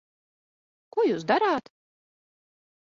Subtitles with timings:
[0.95, 1.73] Ko jūs darāt?